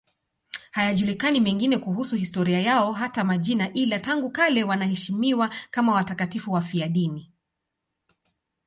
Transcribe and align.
Hayajulikani 0.71 1.39
mengine 1.41 1.77
kuhusu 1.77 2.15
historia 2.15 2.59
yao, 2.59 2.91
hata 2.91 3.23
majina, 3.23 3.73
ila 3.73 3.99
tangu 3.99 4.29
kale 4.29 4.63
wanaheshimiwa 4.63 5.49
kama 5.71 5.93
watakatifu 5.93 6.51
wafiadini. 6.51 7.31